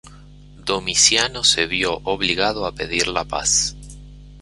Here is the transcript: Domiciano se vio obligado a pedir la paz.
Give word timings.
Domiciano 0.65 1.43
se 1.43 1.67
vio 1.67 2.01
obligado 2.05 2.65
a 2.65 2.71
pedir 2.71 3.07
la 3.07 3.23
paz. 3.23 3.75